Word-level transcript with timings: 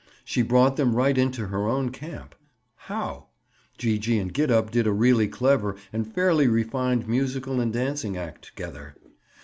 She 0.25 0.41
brought 0.41 0.77
them 0.77 0.95
right 0.95 1.15
into 1.15 1.45
her 1.49 1.67
own 1.67 1.91
camp. 1.91 2.33
How? 2.75 3.27
Gee 3.77 3.99
gee 3.99 4.17
and 4.17 4.33
Gid 4.33 4.49
up 4.49 4.71
did 4.71 4.87
a 4.87 4.91
really 4.91 5.27
clever 5.27 5.75
and 5.93 6.11
fairly 6.11 6.47
refined 6.47 7.07
musical 7.07 7.59
and 7.61 7.71
dancing 7.71 8.17
act 8.17 8.43
together. 8.43 8.95